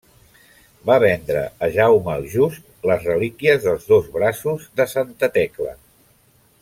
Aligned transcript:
Va 0.89 0.95
vendre 1.03 1.43
a 1.67 1.69
Jaume 1.75 2.15
el 2.21 2.25
Just 2.31 2.65
les 2.93 3.05
relíquies 3.11 3.61
dels 3.69 3.85
dos 3.93 4.09
braços 4.17 4.67
de 4.81 4.89
santa 4.97 5.31
Tecla. 5.39 5.77